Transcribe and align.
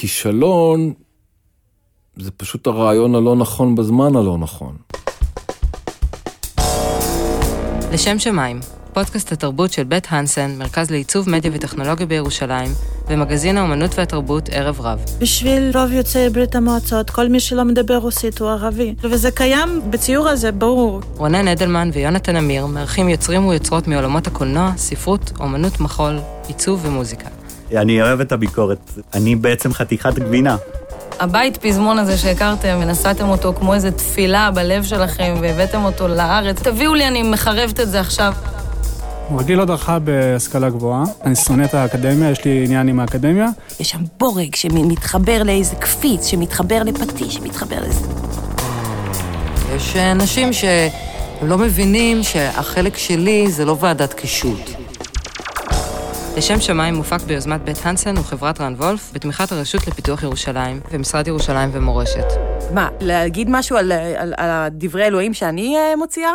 כישלון 0.00 0.92
זה 2.16 2.30
פשוט 2.30 2.66
הרעיון 2.66 3.14
הלא 3.14 3.36
נכון 3.36 3.74
בזמן 3.74 4.16
הלא 4.16 4.38
נכון. 4.38 4.76
לשם 7.92 8.18
שמיים, 8.18 8.60
פודקאסט 8.92 9.32
התרבות 9.32 9.72
של 9.72 9.84
בית 9.84 10.06
הנסן, 10.10 10.58
מרכז 10.58 10.90
לעיצוב 10.90 11.30
מדיה 11.30 11.50
וטכנולוגיה 11.54 12.06
בירושלים, 12.06 12.68
ומגזין 13.08 13.58
האומנות 13.58 13.98
והתרבות 13.98 14.48
ערב 14.52 14.80
רב. 14.80 15.04
בשביל 15.18 15.70
רוב 15.74 15.92
יוצאי 15.92 16.30
ברית 16.30 16.54
המועצות, 16.54 17.10
כל 17.10 17.28
מי 17.28 17.40
שלא 17.40 17.64
מדבר 17.64 17.96
רוסית 17.96 18.38
הוא 18.38 18.48
ערבי. 18.48 18.94
וזה 19.02 19.30
קיים 19.30 19.80
בציור 19.90 20.28
הזה, 20.28 20.52
ברור. 20.52 21.00
רונן 21.16 21.48
אדלמן 21.48 21.90
ויונתן 21.92 22.36
אמיר 22.36 22.66
מארחים 22.66 23.08
יוצרים 23.08 23.46
ויוצרות 23.46 23.88
מעולמות 23.88 24.26
הקולנוע, 24.26 24.72
ספרות, 24.76 25.32
אומנות 25.40 25.80
מחול, 25.80 26.18
עיצוב 26.48 26.86
ומוזיקה. 26.86 27.39
אני 27.76 28.02
אוהב 28.02 28.20
את 28.20 28.32
הביקורת. 28.32 28.90
אני 29.14 29.36
בעצם 29.36 29.72
חתיכת 29.72 30.18
גבינה. 30.18 30.56
הבית 31.20 31.56
פזמון 31.56 31.98
הזה 31.98 32.18
שהכרתם 32.18 32.78
ונשאתם 32.82 33.28
אותו 33.28 33.52
כמו 33.58 33.74
איזו 33.74 33.90
תפילה 33.90 34.50
בלב 34.50 34.84
שלכם 34.84 35.34
והבאתם 35.40 35.84
אותו 35.84 36.08
לארץ, 36.08 36.62
תביאו 36.62 36.94
לי, 36.94 37.08
אני 37.08 37.22
מחרבת 37.22 37.80
את 37.80 37.90
זה 37.90 38.00
עכשיו. 38.00 38.32
רגיל 39.38 39.58
לא 39.58 39.64
דרכה 39.64 39.98
בהשכלה 39.98 40.70
גבוהה, 40.70 41.04
אני 41.24 41.36
שונא 41.36 41.64
את 41.64 41.74
האקדמיה, 41.74 42.30
יש 42.30 42.44
לי 42.44 42.64
עניין 42.64 42.88
עם 42.88 43.00
האקדמיה. 43.00 43.48
יש 43.80 43.90
שם 43.90 44.00
בורג 44.18 44.54
שמתחבר 44.54 45.42
לאיזה 45.42 45.76
קפיץ, 45.76 46.26
שמתחבר 46.26 46.82
לפטיש, 46.82 47.34
שמתחבר 47.34 47.80
לזה. 47.80 48.06
יש 49.76 49.96
אנשים 49.96 50.52
שהם 50.52 50.90
לא 51.42 51.58
מבינים 51.58 52.22
שהחלק 52.22 52.96
שלי 52.96 53.50
זה 53.50 53.64
לא 53.64 53.76
ועדת 53.80 54.14
קישוט. 54.14 54.79
לשם 56.40 56.60
שמיים 56.60 56.94
מופק 56.94 57.20
ביוזמת 57.20 57.60
בית 57.60 57.76
הנסן 57.84 58.18
וחברת 58.18 58.60
רן 58.60 58.74
וולף, 58.74 59.12
בתמיכת 59.12 59.52
הרשות 59.52 59.86
לפיתוח 59.86 60.22
ירושלים 60.22 60.80
ומשרד 60.90 61.28
ירושלים 61.28 61.70
ומורשת. 61.72 62.24
מה, 62.74 62.88
להגיד 63.00 63.48
משהו 63.50 63.76
על, 63.76 63.92
על, 63.92 64.34
על 64.36 64.68
דברי 64.70 65.04
אלוהים 65.06 65.34
שאני 65.34 65.76
אה, 65.76 65.96
מוציאה? 65.96 66.30